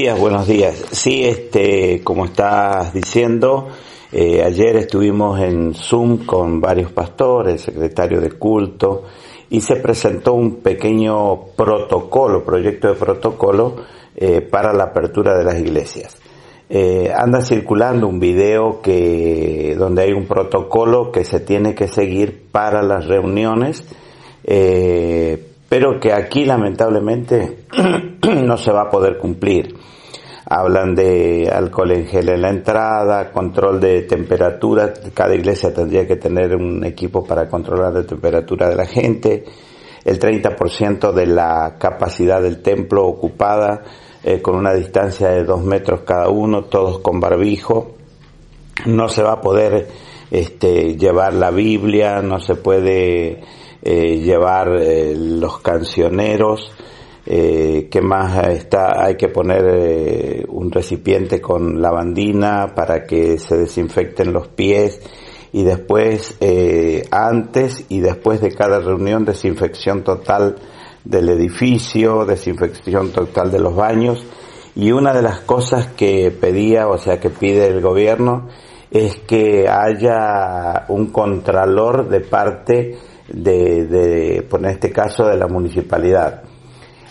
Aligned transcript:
buenos 0.00 0.46
días. 0.46 0.84
Sí, 0.92 1.24
este, 1.24 2.02
como 2.04 2.26
estás 2.26 2.94
diciendo, 2.94 3.66
eh, 4.12 4.44
ayer 4.44 4.76
estuvimos 4.76 5.40
en 5.40 5.74
Zoom 5.74 6.24
con 6.24 6.60
varios 6.60 6.92
pastores, 6.92 7.62
secretario 7.62 8.20
de 8.20 8.30
culto, 8.30 9.02
y 9.50 9.60
se 9.60 9.74
presentó 9.74 10.34
un 10.34 10.60
pequeño 10.60 11.46
protocolo, 11.56 12.44
proyecto 12.44 12.86
de 12.86 12.94
protocolo 12.94 13.74
eh, 14.14 14.40
para 14.40 14.72
la 14.72 14.84
apertura 14.84 15.36
de 15.36 15.42
las 15.42 15.58
iglesias. 15.58 16.16
Eh, 16.70 17.12
anda 17.12 17.40
circulando 17.40 18.06
un 18.06 18.20
video 18.20 18.80
que 18.80 19.74
donde 19.76 20.02
hay 20.02 20.12
un 20.12 20.28
protocolo 20.28 21.10
que 21.10 21.24
se 21.24 21.40
tiene 21.40 21.74
que 21.74 21.88
seguir 21.88 22.46
para 22.52 22.82
las 22.82 23.08
reuniones, 23.08 23.84
pero 25.68 26.00
que 26.00 26.12
aquí 26.12 26.44
lamentablemente 26.44 27.64
no 28.22 28.56
se 28.56 28.72
va 28.72 28.82
a 28.82 28.90
poder 28.90 29.18
cumplir. 29.18 29.76
Hablan 30.50 30.94
de 30.94 31.50
alcohol 31.52 31.90
en 31.90 32.06
gel 32.06 32.30
en 32.30 32.40
la 32.40 32.48
entrada, 32.48 33.30
control 33.30 33.78
de 33.80 34.02
temperatura, 34.02 34.94
cada 35.12 35.34
iglesia 35.34 35.74
tendría 35.74 36.06
que 36.06 36.16
tener 36.16 36.56
un 36.56 36.84
equipo 36.84 37.22
para 37.22 37.48
controlar 37.48 37.92
la 37.92 38.06
temperatura 38.06 38.70
de 38.70 38.76
la 38.76 38.86
gente, 38.86 39.44
el 40.06 40.18
30% 40.18 41.12
de 41.12 41.26
la 41.26 41.76
capacidad 41.78 42.40
del 42.40 42.62
templo 42.62 43.06
ocupada 43.06 43.82
eh, 44.24 44.40
con 44.40 44.56
una 44.56 44.72
distancia 44.72 45.28
de 45.28 45.44
dos 45.44 45.62
metros 45.62 46.00
cada 46.00 46.30
uno, 46.30 46.64
todos 46.64 47.00
con 47.00 47.20
barbijo, 47.20 47.94
no 48.86 49.08
se 49.08 49.22
va 49.22 49.32
a 49.32 49.40
poder 49.42 49.86
este, 50.30 50.96
llevar 50.96 51.34
la 51.34 51.50
Biblia, 51.50 52.22
no 52.22 52.40
se 52.40 52.54
puede 52.54 53.42
eh, 53.82 54.18
llevar 54.18 54.76
eh, 54.80 55.14
los 55.16 55.60
cancioneros, 55.60 56.72
eh, 57.30 57.88
¿Qué 57.90 58.00
más 58.00 58.48
está? 58.48 59.04
Hay 59.04 59.16
que 59.16 59.28
poner 59.28 59.62
eh, 59.68 60.46
un 60.48 60.70
recipiente 60.72 61.42
con 61.42 61.82
lavandina 61.82 62.72
para 62.74 63.04
que 63.04 63.38
se 63.38 63.58
desinfecten 63.58 64.32
los 64.32 64.48
pies 64.48 65.02
y 65.52 65.62
después, 65.62 66.38
eh, 66.40 67.04
antes 67.10 67.84
y 67.90 68.00
después 68.00 68.40
de 68.40 68.54
cada 68.54 68.80
reunión, 68.80 69.26
desinfección 69.26 70.04
total 70.04 70.56
del 71.04 71.28
edificio, 71.28 72.24
desinfección 72.24 73.12
total 73.12 73.50
de 73.50 73.58
los 73.58 73.76
baños. 73.76 74.24
Y 74.74 74.92
una 74.92 75.12
de 75.12 75.20
las 75.20 75.40
cosas 75.40 75.88
que 75.88 76.30
pedía, 76.30 76.88
o 76.88 76.96
sea, 76.96 77.20
que 77.20 77.28
pide 77.28 77.66
el 77.66 77.82
gobierno, 77.82 78.48
es 78.90 79.16
que 79.16 79.68
haya 79.68 80.86
un 80.88 81.08
contralor 81.08 82.08
de 82.08 82.20
parte 82.20 82.96
de, 83.28 83.86
de, 83.86 84.42
por 84.42 84.64
este 84.66 84.90
caso, 84.90 85.26
de 85.26 85.36
la 85.36 85.46
municipalidad 85.46 86.42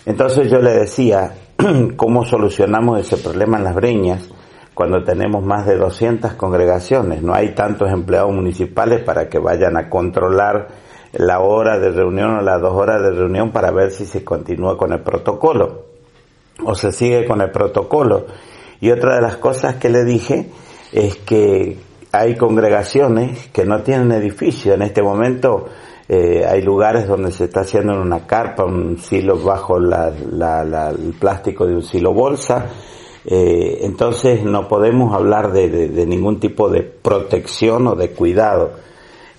entonces 0.08 0.50
yo 0.50 0.60
le 0.60 0.70
decía, 0.70 1.34
¿cómo 1.96 2.24
solucionamos 2.24 2.98
ese 2.98 3.18
problema 3.18 3.58
en 3.58 3.64
las 3.64 3.74
breñas 3.74 4.26
cuando 4.72 5.04
tenemos 5.04 5.44
más 5.44 5.66
de 5.66 5.76
200 5.76 6.32
congregaciones? 6.32 7.20
No 7.20 7.34
hay 7.34 7.50
tantos 7.50 7.92
empleados 7.92 8.32
municipales 8.32 9.02
para 9.02 9.28
que 9.28 9.38
vayan 9.38 9.76
a 9.76 9.90
controlar 9.90 10.68
la 11.12 11.40
hora 11.40 11.78
de 11.78 11.90
reunión 11.90 12.38
o 12.38 12.40
las 12.40 12.58
dos 12.58 12.72
horas 12.72 13.02
de 13.02 13.10
reunión 13.10 13.52
para 13.52 13.70
ver 13.70 13.90
si 13.90 14.06
se 14.06 14.24
continúa 14.24 14.78
con 14.78 14.94
el 14.94 15.00
protocolo 15.00 15.84
o 16.64 16.74
se 16.74 16.90
sigue 16.90 17.26
con 17.26 17.42
el 17.42 17.50
protocolo. 17.50 18.24
Y 18.80 18.90
otra 18.90 19.16
de 19.16 19.20
las 19.20 19.36
cosas 19.36 19.74
que 19.74 19.90
le 19.90 20.04
dije 20.04 20.48
es 20.90 21.16
que 21.16 21.76
hay 22.12 22.34
congregaciones 22.36 23.48
que 23.48 23.66
no 23.66 23.82
tienen 23.82 24.12
edificio. 24.12 24.72
En 24.72 24.80
este 24.80 25.02
momento 25.02 25.68
eh, 26.08 26.46
hay 26.48 26.62
lugares 26.62 27.06
donde 27.06 27.30
se 27.32 27.44
está 27.44 27.60
haciendo 27.60 27.92
en 27.92 27.98
una 27.98 28.26
carpa, 28.26 28.64
un 28.64 28.96
silo 28.98 29.38
bajo 29.38 29.78
la, 29.78 30.10
la, 30.10 30.90
el 30.90 31.12
plástico 31.18 31.66
de 31.66 31.74
un 31.74 31.82
silo 31.82 32.14
bolsa. 32.14 32.66
Eh, 33.26 33.80
entonces 33.82 34.42
no 34.42 34.68
podemos 34.68 35.14
hablar 35.14 35.52
de, 35.52 35.68
de, 35.68 36.06
ningún 36.06 36.40
tipo 36.40 36.70
de 36.70 36.82
protección 36.82 37.86
o 37.88 37.94
de 37.94 38.12
cuidado. 38.12 38.70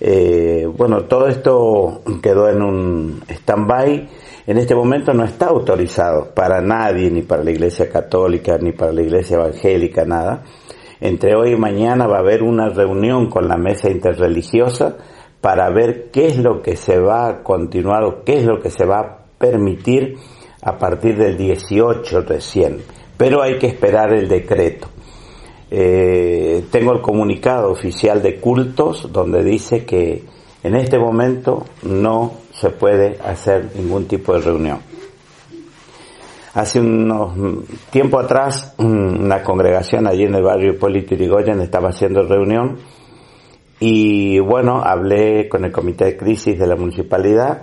Eh, 0.00 0.68
bueno, 0.76 1.06
todo 1.06 1.26
esto 1.26 2.02
quedó 2.22 2.48
en 2.48 2.62
un 2.62 3.22
stand-by. 3.28 4.08
En 4.46 4.56
este 4.56 4.76
momento 4.76 5.12
no 5.12 5.24
está 5.24 5.46
autorizado 5.46 6.32
para 6.34 6.60
nadie, 6.60 7.10
ni 7.10 7.22
para 7.22 7.42
la 7.42 7.50
Iglesia 7.50 7.90
Católica, 7.90 8.58
ni 8.58 8.70
para 8.70 8.92
la 8.92 9.02
Iglesia 9.02 9.38
Evangélica, 9.38 10.04
nada. 10.04 10.44
Entre 11.00 11.34
hoy 11.34 11.54
y 11.54 11.56
mañana 11.56 12.06
va 12.06 12.18
a 12.18 12.20
haber 12.20 12.44
una 12.44 12.68
reunión 12.68 13.28
con 13.28 13.48
la 13.48 13.56
mesa 13.56 13.90
interreligiosa 13.90 14.96
para 15.40 15.70
ver 15.70 16.10
qué 16.10 16.28
es 16.28 16.36
lo 16.36 16.62
que 16.62 16.76
se 16.76 16.98
va 16.98 17.28
a 17.28 17.42
continuar 17.42 18.04
o 18.04 18.24
qué 18.24 18.38
es 18.38 18.44
lo 18.44 18.60
que 18.60 18.70
se 18.70 18.84
va 18.84 19.00
a 19.00 19.18
permitir 19.38 20.16
a 20.62 20.78
partir 20.78 21.16
del 21.16 21.36
18 21.36 22.20
recién. 22.22 22.82
Pero 23.16 23.42
hay 23.42 23.58
que 23.58 23.66
esperar 23.66 24.12
el 24.12 24.28
decreto. 24.28 24.88
Eh, 25.70 26.64
tengo 26.70 26.92
el 26.92 27.00
comunicado 27.00 27.70
oficial 27.70 28.22
de 28.22 28.40
cultos 28.40 29.10
donde 29.12 29.42
dice 29.44 29.84
que 29.84 30.24
en 30.62 30.74
este 30.74 30.98
momento 30.98 31.64
no 31.82 32.32
se 32.52 32.70
puede 32.70 33.18
hacer 33.24 33.70
ningún 33.76 34.06
tipo 34.06 34.34
de 34.34 34.40
reunión. 34.40 34.78
Hace 36.52 36.80
unos 36.80 37.32
tiempo 37.90 38.18
atrás, 38.18 38.74
una 38.78 39.42
congregación 39.44 40.08
allí 40.08 40.24
en 40.24 40.34
el 40.34 40.42
barrio 40.42 40.72
Hipólito 40.72 41.14
Yrigoyen 41.14 41.60
estaba 41.60 41.90
haciendo 41.90 42.22
reunión 42.22 42.78
y 43.80 44.38
bueno, 44.40 44.82
hablé 44.84 45.48
con 45.48 45.64
el 45.64 45.72
comité 45.72 46.04
de 46.04 46.16
crisis 46.18 46.58
de 46.58 46.66
la 46.66 46.76
municipalidad 46.76 47.62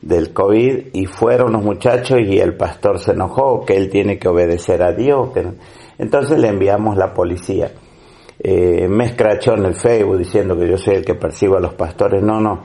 del 0.00 0.32
COVID 0.32 0.86
y 0.92 1.06
fueron 1.06 1.52
los 1.52 1.62
muchachos 1.64 2.20
y 2.20 2.38
el 2.38 2.54
pastor 2.54 3.00
se 3.00 3.12
enojó 3.12 3.64
que 3.64 3.76
él 3.76 3.90
tiene 3.90 4.16
que 4.16 4.28
obedecer 4.28 4.80
a 4.84 4.92
Dios. 4.92 5.30
Entonces 5.98 6.38
le 6.38 6.48
enviamos 6.48 6.96
la 6.96 7.12
policía. 7.12 7.72
Eh, 8.38 8.86
me 8.88 9.06
escrachó 9.06 9.54
en 9.54 9.64
el 9.64 9.74
Facebook 9.74 10.18
diciendo 10.18 10.56
que 10.56 10.68
yo 10.68 10.78
soy 10.78 10.94
el 10.94 11.04
que 11.04 11.14
persigo 11.14 11.56
a 11.56 11.60
los 11.60 11.74
pastores. 11.74 12.22
No, 12.22 12.40
no. 12.40 12.60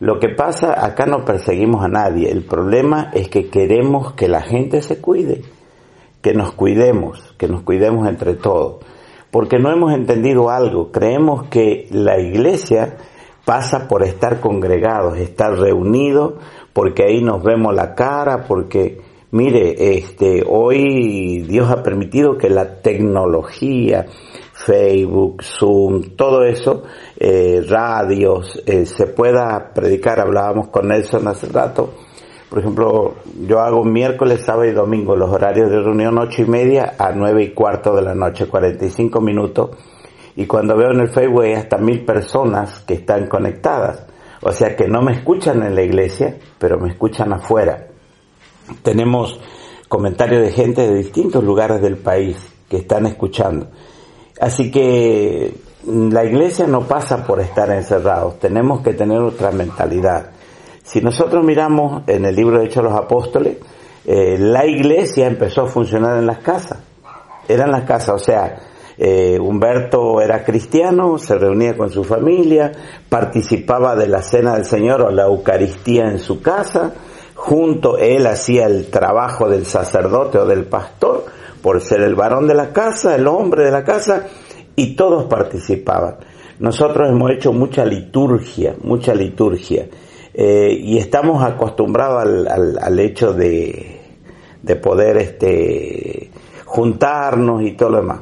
Lo 0.00 0.18
que 0.18 0.28
pasa, 0.28 0.84
acá 0.84 1.06
no 1.06 1.24
perseguimos 1.24 1.82
a 1.82 1.88
nadie. 1.88 2.30
El 2.30 2.44
problema 2.44 3.10
es 3.14 3.28
que 3.28 3.48
queremos 3.48 4.12
que 4.12 4.28
la 4.28 4.42
gente 4.42 4.82
se 4.82 5.00
cuide, 5.00 5.40
que 6.20 6.34
nos 6.34 6.52
cuidemos, 6.52 7.34
que 7.38 7.48
nos 7.48 7.62
cuidemos 7.62 8.06
entre 8.06 8.34
todos 8.34 8.84
porque 9.34 9.58
no 9.58 9.72
hemos 9.72 9.92
entendido 9.92 10.48
algo. 10.48 10.92
Creemos 10.92 11.48
que 11.48 11.88
la 11.90 12.20
iglesia 12.20 12.98
pasa 13.44 13.88
por 13.88 14.04
estar 14.04 14.38
congregados, 14.38 15.18
estar 15.18 15.58
reunidos, 15.58 16.34
porque 16.72 17.02
ahí 17.02 17.20
nos 17.20 17.42
vemos 17.42 17.74
la 17.74 17.96
cara, 17.96 18.44
porque 18.46 19.00
mire, 19.32 19.96
este, 19.96 20.44
hoy 20.48 21.42
Dios 21.48 21.68
ha 21.68 21.82
permitido 21.82 22.38
que 22.38 22.48
la 22.48 22.80
tecnología, 22.80 24.06
Facebook, 24.52 25.42
Zoom, 25.42 26.14
todo 26.14 26.44
eso, 26.44 26.84
eh, 27.18 27.60
radios, 27.68 28.62
eh, 28.66 28.86
se 28.86 29.08
pueda 29.08 29.72
predicar. 29.74 30.20
Hablábamos 30.20 30.68
con 30.68 30.86
Nelson 30.86 31.26
hace 31.26 31.48
rato 31.48 31.90
por 32.54 32.60
ejemplo, 32.60 33.14
yo 33.48 33.58
hago 33.58 33.82
miércoles, 33.82 34.42
sábado 34.46 34.66
y 34.66 34.70
domingo 34.70 35.16
los 35.16 35.28
horarios 35.28 35.68
de 35.72 35.80
reunión 35.80 36.16
ocho 36.18 36.42
y 36.42 36.44
media 36.44 36.94
a 37.00 37.10
nueve 37.10 37.42
y 37.42 37.50
cuarto 37.52 37.96
de 37.96 38.02
la 38.02 38.14
noche, 38.14 38.46
45 38.46 39.20
minutos. 39.20 39.70
Y 40.36 40.46
cuando 40.46 40.76
veo 40.76 40.92
en 40.92 41.00
el 41.00 41.08
Facebook 41.08 41.42
hay 41.42 41.54
hasta 41.54 41.78
mil 41.78 42.04
personas 42.04 42.78
que 42.86 42.94
están 42.94 43.26
conectadas. 43.26 44.06
O 44.40 44.52
sea 44.52 44.76
que 44.76 44.86
no 44.86 45.02
me 45.02 45.14
escuchan 45.14 45.64
en 45.64 45.74
la 45.74 45.82
iglesia, 45.82 46.36
pero 46.56 46.78
me 46.78 46.90
escuchan 46.90 47.32
afuera. 47.32 47.88
Tenemos 48.84 49.40
comentarios 49.88 50.40
de 50.42 50.52
gente 50.52 50.82
de 50.82 50.94
distintos 50.94 51.42
lugares 51.42 51.82
del 51.82 51.96
país 51.96 52.36
que 52.68 52.76
están 52.76 53.06
escuchando. 53.06 53.66
Así 54.40 54.70
que 54.70 55.54
la 55.88 56.24
iglesia 56.24 56.68
no 56.68 56.82
pasa 56.82 57.26
por 57.26 57.40
estar 57.40 57.68
encerrados, 57.70 58.38
tenemos 58.38 58.80
que 58.82 58.94
tener 58.94 59.18
otra 59.18 59.50
mentalidad. 59.50 60.30
Si 60.84 61.00
nosotros 61.00 61.42
miramos 61.42 62.02
en 62.06 62.26
el 62.26 62.36
libro 62.36 62.58
de 62.58 62.66
Hechos 62.66 62.84
de 62.84 62.90
los 62.90 62.98
Apóstoles, 62.98 63.56
eh, 64.04 64.36
la 64.38 64.66
iglesia 64.66 65.26
empezó 65.26 65.62
a 65.62 65.66
funcionar 65.66 66.18
en 66.18 66.26
las 66.26 66.38
casas. 66.38 66.78
Eran 67.48 67.70
las 67.70 67.84
casas, 67.84 68.14
o 68.14 68.18
sea, 68.18 68.58
eh, 68.98 69.38
Humberto 69.40 70.20
era 70.20 70.44
cristiano, 70.44 71.16
se 71.16 71.36
reunía 71.38 71.74
con 71.74 71.90
su 71.90 72.04
familia, 72.04 72.70
participaba 73.08 73.96
de 73.96 74.08
la 74.08 74.20
cena 74.20 74.56
del 74.56 74.66
Señor 74.66 75.00
o 75.00 75.10
la 75.10 75.24
Eucaristía 75.24 76.04
en 76.04 76.18
su 76.18 76.42
casa, 76.42 76.92
junto 77.34 77.96
él 77.96 78.26
hacía 78.26 78.66
el 78.66 78.90
trabajo 78.90 79.48
del 79.48 79.64
sacerdote 79.64 80.38
o 80.38 80.44
del 80.44 80.66
pastor, 80.66 81.24
por 81.62 81.80
ser 81.80 82.02
el 82.02 82.14
varón 82.14 82.46
de 82.46 82.54
la 82.54 82.74
casa, 82.74 83.14
el 83.14 83.26
hombre 83.26 83.64
de 83.64 83.70
la 83.70 83.84
casa, 83.84 84.26
y 84.76 84.94
todos 84.96 85.24
participaban. 85.24 86.16
Nosotros 86.58 87.08
hemos 87.08 87.30
hecho 87.30 87.54
mucha 87.54 87.86
liturgia, 87.86 88.76
mucha 88.82 89.14
liturgia. 89.14 89.86
Eh, 90.34 90.76
y 90.80 90.98
estamos 90.98 91.44
acostumbrados 91.44 92.22
al, 92.22 92.78
al, 92.80 92.98
hecho 92.98 93.32
de, 93.32 94.00
de, 94.62 94.76
poder 94.76 95.16
este, 95.18 96.30
juntarnos 96.64 97.62
y 97.62 97.72
todo 97.72 97.90
lo 97.90 97.96
demás. 97.98 98.20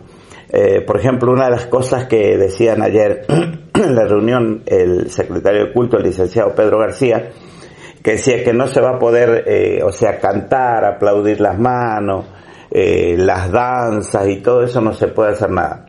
Eh, 0.51 0.83
por 0.83 0.99
ejemplo, 0.99 1.33
una 1.33 1.47
de 1.47 1.53
las 1.53 1.67
cosas 1.67 2.05
que 2.05 2.37
decían 2.37 2.83
ayer 2.83 3.25
en 3.75 3.95
la 3.95 4.05
reunión 4.05 4.63
el 4.67 5.11
secretario 5.11 5.67
de 5.67 5.73
culto, 5.73 5.97
el 5.97 6.03
licenciado 6.03 6.55
Pedro 6.55 6.79
García, 6.79 7.31
que 8.03 8.13
decía 8.13 8.45
que 8.45 8.53
no 8.53 8.67
se 8.67 8.83
va 8.83 8.97
a 8.97 8.99
poder, 8.99 9.45
eh, 9.47 9.83
o 9.83 9.91
sea, 9.91 10.19
cantar, 10.19 10.85
aplaudir 10.85 11.41
las 11.41 11.59
manos, 11.59 12.27
eh, 12.71 13.15
las 13.17 13.51
danzas 13.51 14.29
y 14.29 14.43
todo 14.43 14.63
eso 14.63 14.83
no 14.83 14.93
se 14.93 15.09
puede 15.09 15.33
hacer 15.33 15.51
nada. 15.51 15.87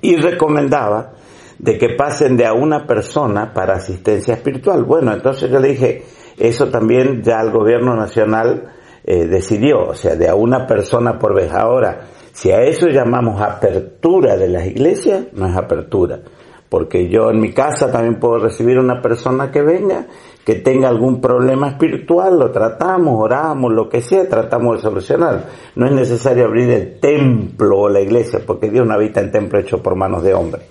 Y 0.00 0.16
recomendaba 0.16 1.12
de 1.58 1.76
que 1.76 1.90
pasen 1.90 2.36
de 2.36 2.46
a 2.46 2.52
una 2.52 2.86
persona 2.86 3.52
para 3.52 3.74
asistencia 3.74 4.34
espiritual. 4.34 4.84
Bueno, 4.84 5.12
entonces 5.12 5.50
yo 5.50 5.58
le 5.58 5.68
dije, 5.68 6.04
eso 6.38 6.68
también 6.68 7.22
ya 7.22 7.40
el 7.40 7.50
gobierno 7.50 7.96
nacional 7.96 8.72
eh, 9.04 9.26
decidió, 9.26 9.88
o 9.88 9.94
sea, 9.94 10.14
de 10.14 10.28
a 10.28 10.34
una 10.34 10.66
persona 10.66 11.18
por 11.18 11.34
vez. 11.34 11.52
Ahora, 11.52 12.02
si 12.32 12.52
a 12.52 12.62
eso 12.62 12.86
llamamos 12.88 13.40
apertura 13.40 14.36
de 14.36 14.48
las 14.48 14.66
iglesias, 14.66 15.26
no 15.32 15.46
es 15.48 15.56
apertura. 15.56 16.20
Porque 16.68 17.08
yo 17.08 17.30
en 17.30 17.40
mi 17.40 17.52
casa 17.52 17.90
también 17.90 18.20
puedo 18.20 18.38
recibir 18.38 18.78
una 18.78 19.00
persona 19.00 19.50
que 19.50 19.62
venga, 19.62 20.06
que 20.44 20.56
tenga 20.56 20.88
algún 20.88 21.20
problema 21.20 21.70
espiritual, 21.70 22.38
lo 22.38 22.50
tratamos, 22.50 23.14
oramos, 23.18 23.72
lo 23.72 23.88
que 23.88 24.02
sea, 24.02 24.28
tratamos 24.28 24.76
de 24.76 24.82
solucionar. 24.82 25.46
No 25.76 25.86
es 25.86 25.92
necesario 25.92 26.44
abrir 26.44 26.70
el 26.70 27.00
templo 27.00 27.78
o 27.78 27.88
la 27.88 28.00
iglesia, 28.00 28.40
porque 28.46 28.68
Dios 28.68 28.86
no 28.86 28.92
habita 28.92 29.20
en 29.20 29.32
templo 29.32 29.58
hecho 29.58 29.82
por 29.82 29.96
manos 29.96 30.22
de 30.22 30.34
hombre. 30.34 30.62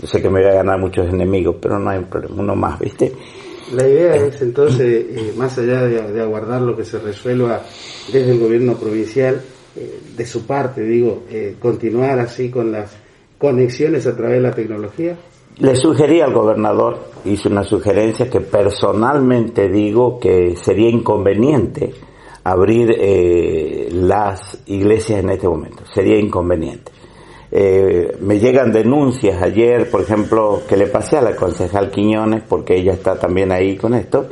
Yo 0.00 0.06
sé 0.06 0.22
que 0.22 0.30
me 0.30 0.40
voy 0.40 0.50
a 0.50 0.54
ganar 0.54 0.78
muchos 0.78 1.08
enemigos, 1.08 1.56
pero 1.60 1.78
no 1.78 1.90
hay 1.90 2.00
problema, 2.00 2.34
uno 2.38 2.56
más, 2.56 2.78
¿viste? 2.78 3.12
La 3.72 3.88
idea 3.88 4.16
es 4.16 4.42
entonces, 4.42 5.06
eh, 5.08 5.32
más 5.36 5.56
allá 5.58 5.82
de, 5.86 6.20
aguardar 6.20 6.60
lo 6.60 6.76
que 6.76 6.84
se 6.84 6.98
resuelva 6.98 7.62
desde 8.12 8.32
el 8.32 8.38
gobierno 8.38 8.74
provincial, 8.74 9.40
eh, 9.76 10.00
de 10.14 10.26
su 10.26 10.46
parte, 10.46 10.82
digo, 10.82 11.22
eh, 11.30 11.56
continuar 11.58 12.18
así 12.18 12.50
con 12.50 12.72
las 12.72 12.94
conexiones 13.38 14.06
a 14.06 14.14
través 14.14 14.36
de 14.36 14.42
la 14.42 14.50
tecnología. 14.50 15.16
Le 15.58 15.76
sugerí 15.76 16.20
al 16.20 16.32
gobernador, 16.32 16.98
hice 17.24 17.48
una 17.48 17.62
sugerencia 17.62 18.28
que 18.28 18.40
personalmente 18.40 19.68
digo 19.68 20.18
que 20.18 20.54
sería 20.56 20.88
inconveniente 20.88 21.94
abrir 22.44 22.96
las 23.92 24.62
iglesias 24.66 25.20
en 25.20 25.30
este 25.30 25.48
momento, 25.48 25.84
sería 25.94 26.18
inconveniente. 26.18 26.90
Eh, 27.54 28.16
me 28.20 28.38
llegan 28.38 28.72
denuncias 28.72 29.42
ayer, 29.42 29.90
por 29.90 30.00
ejemplo, 30.00 30.62
que 30.66 30.76
le 30.78 30.86
pasé 30.86 31.18
a 31.18 31.22
la 31.22 31.36
concejal 31.36 31.90
Quiñones, 31.90 32.42
porque 32.48 32.76
ella 32.76 32.94
está 32.94 33.18
también 33.18 33.52
ahí 33.52 33.76
con 33.76 33.92
esto, 33.92 34.26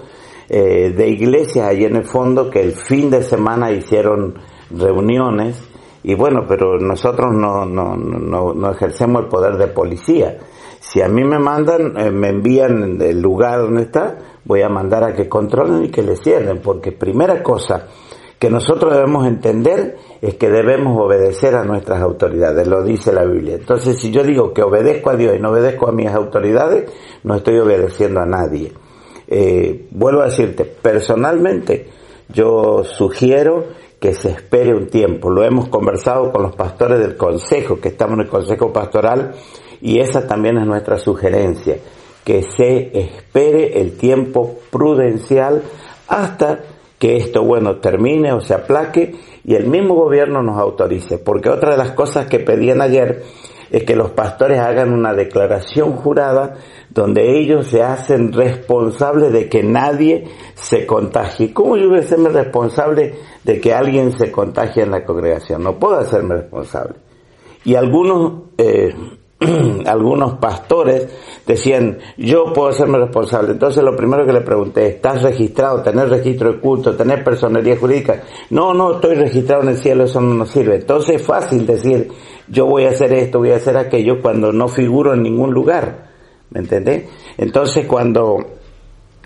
eh, 0.48 0.94
de 0.96 1.08
iglesias 1.08 1.68
ahí 1.68 1.84
en 1.84 1.96
el 1.96 2.04
fondo 2.04 2.48
que 2.48 2.62
el 2.62 2.72
fin 2.72 3.10
de 3.10 3.22
semana 3.22 3.70
hicieron 3.70 4.34
reuniones 4.70 5.70
y 6.02 6.14
bueno, 6.14 6.44
pero 6.48 6.78
nosotros 6.78 7.28
no, 7.34 7.66
no, 7.66 7.94
no, 7.94 8.54
no 8.54 8.70
ejercemos 8.70 9.24
el 9.24 9.28
poder 9.28 9.58
de 9.58 9.66
policía. 9.66 10.38
Si 10.80 11.02
a 11.02 11.08
mí 11.08 11.22
me 11.24 11.38
mandan, 11.38 11.98
eh, 11.98 12.10
me 12.10 12.30
envían 12.30 12.96
del 12.96 13.20
lugar 13.20 13.60
donde 13.60 13.82
está, 13.82 14.16
voy 14.44 14.62
a 14.62 14.70
mandar 14.70 15.04
a 15.04 15.14
que 15.14 15.28
controlen 15.28 15.84
y 15.84 15.90
que 15.90 16.02
le 16.02 16.16
cierren, 16.16 16.60
porque 16.62 16.92
primera 16.92 17.42
cosa, 17.42 17.86
que 18.40 18.48
nosotros 18.48 18.94
debemos 18.94 19.26
entender 19.26 19.98
es 20.22 20.36
que 20.36 20.48
debemos 20.48 20.98
obedecer 20.98 21.54
a 21.54 21.62
nuestras 21.62 22.00
autoridades, 22.00 22.66
lo 22.66 22.82
dice 22.82 23.12
la 23.12 23.24
Biblia. 23.24 23.56
Entonces, 23.56 23.98
si 23.98 24.10
yo 24.10 24.22
digo 24.22 24.54
que 24.54 24.62
obedezco 24.62 25.10
a 25.10 25.16
Dios 25.16 25.36
y 25.36 25.38
no 25.38 25.50
obedezco 25.50 25.86
a 25.86 25.92
mis 25.92 26.08
autoridades, 26.08 26.90
no 27.22 27.36
estoy 27.36 27.58
obedeciendo 27.58 28.18
a 28.20 28.24
nadie. 28.24 28.72
Eh, 29.28 29.86
vuelvo 29.90 30.22
a 30.22 30.26
decirte, 30.26 30.64
personalmente, 30.64 31.90
yo 32.30 32.82
sugiero 32.82 33.66
que 34.00 34.14
se 34.14 34.30
espere 34.30 34.74
un 34.74 34.88
tiempo. 34.88 35.28
Lo 35.28 35.44
hemos 35.44 35.68
conversado 35.68 36.32
con 36.32 36.42
los 36.42 36.56
pastores 36.56 36.98
del 36.98 37.18
consejo, 37.18 37.78
que 37.78 37.88
estamos 37.88 38.14
en 38.14 38.20
el 38.20 38.28
consejo 38.30 38.72
pastoral, 38.72 39.34
y 39.82 40.00
esa 40.00 40.26
también 40.26 40.56
es 40.56 40.66
nuestra 40.66 40.96
sugerencia, 40.96 41.76
que 42.24 42.42
se 42.42 42.98
espere 42.98 43.82
el 43.82 43.98
tiempo 43.98 44.60
prudencial 44.70 45.62
hasta 46.08 46.60
que 47.00 47.16
esto, 47.16 47.42
bueno, 47.42 47.78
termine 47.78 48.30
o 48.34 48.42
se 48.42 48.52
aplaque 48.52 49.14
y 49.42 49.54
el 49.54 49.66
mismo 49.68 49.94
gobierno 49.94 50.42
nos 50.42 50.58
autorice. 50.58 51.16
Porque 51.16 51.48
otra 51.48 51.70
de 51.70 51.78
las 51.78 51.92
cosas 51.92 52.26
que 52.26 52.40
pedían 52.40 52.82
ayer 52.82 53.22
es 53.70 53.84
que 53.84 53.96
los 53.96 54.10
pastores 54.10 54.58
hagan 54.58 54.92
una 54.92 55.14
declaración 55.14 55.96
jurada 55.96 56.56
donde 56.90 57.38
ellos 57.38 57.68
se 57.68 57.82
hacen 57.82 58.34
responsables 58.34 59.32
de 59.32 59.48
que 59.48 59.62
nadie 59.62 60.26
se 60.54 60.84
contagie. 60.84 61.54
¿Cómo 61.54 61.78
yo 61.78 61.88
voy 61.88 62.00
a 62.00 62.02
hacerme 62.02 62.28
responsable 62.28 63.14
de 63.44 63.60
que 63.62 63.72
alguien 63.72 64.12
se 64.18 64.30
contagie 64.30 64.82
en 64.82 64.90
la 64.90 65.02
congregación? 65.02 65.62
No 65.62 65.78
puedo 65.78 65.96
hacerme 65.96 66.34
responsable. 66.34 66.96
Y 67.64 67.76
algunos 67.76 68.42
eh, 68.58 68.94
algunos 69.86 70.34
pastores 70.34 71.08
decían, 71.46 71.98
yo 72.18 72.52
puedo 72.52 72.68
hacerme 72.68 72.98
responsable. 72.98 73.52
Entonces 73.52 73.82
lo 73.82 73.96
primero 73.96 74.26
que 74.26 74.32
le 74.32 74.42
pregunté, 74.42 74.86
¿estás 74.86 75.22
registrado? 75.22 75.82
¿Tener 75.82 76.08
registro 76.10 76.52
de 76.52 76.60
culto? 76.60 76.94
¿Tener 76.94 77.24
personería 77.24 77.76
jurídica? 77.76 78.22
No, 78.50 78.74
no, 78.74 78.94
estoy 78.94 79.14
registrado 79.14 79.62
en 79.62 79.70
el 79.70 79.78
cielo, 79.78 80.04
eso 80.04 80.20
no 80.20 80.34
nos 80.34 80.50
sirve. 80.50 80.76
Entonces 80.76 81.16
es 81.16 81.26
fácil 81.26 81.66
decir, 81.66 82.08
yo 82.48 82.66
voy 82.66 82.84
a 82.84 82.90
hacer 82.90 83.12
esto, 83.14 83.38
voy 83.38 83.52
a 83.52 83.56
hacer 83.56 83.76
aquello, 83.76 84.20
cuando 84.20 84.52
no 84.52 84.68
figuro 84.68 85.14
en 85.14 85.22
ningún 85.22 85.52
lugar. 85.52 86.10
¿Me 86.50 86.60
entendés? 86.60 87.08
Entonces 87.38 87.86
cuando 87.86 88.38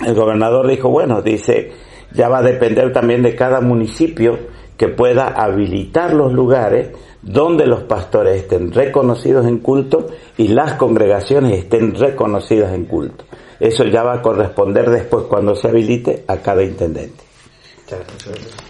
el 0.05 0.15
gobernador 0.15 0.69
dijo, 0.69 0.91
bueno, 0.91 1.23
dice, 1.23 1.73
ya 2.13 2.29
va 2.29 2.39
a 2.39 2.43
depender 2.43 2.93
también 2.93 3.23
de 3.23 3.35
cada 3.35 3.61
municipio 3.61 4.39
que 4.77 4.89
pueda 4.89 5.29
habilitar 5.29 6.13
los 6.13 6.33
lugares 6.33 6.91
donde 7.23 7.67
los 7.67 7.85
pastores 7.85 8.43
estén 8.43 8.73
reconocidos 8.73 9.47
en 9.47 9.59
culto 9.59 10.09
y 10.37 10.49
las 10.49 10.75
congregaciones 10.75 11.59
estén 11.59 11.95
reconocidas 11.95 12.75
en 12.75 12.85
culto. 12.85 13.25
Eso 13.61 13.85
ya 13.85 14.03
va 14.03 14.15
a 14.15 14.23
corresponder 14.23 14.91
después 14.91 15.25
cuando 15.25 15.55
se 15.55 15.69
habilite 15.69 16.25
a 16.27 16.39
cada 16.39 16.63
intendente. 16.63 17.25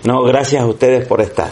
No, 0.04 0.22
gracias 0.22 0.62
a 0.62 0.66
ustedes 0.66 1.06
por 1.06 1.20
estar. 1.20 1.50